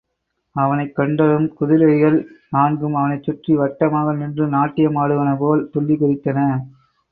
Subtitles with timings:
[0.55, 2.17] அவனைக் கண்டதும் குதிசைகள்
[2.49, 6.49] நான்கும் அவனைச் சுற்றி வட்டமாக நின்று நாட்டியமாடுவன போல், துள்ளிக் குதித்தன.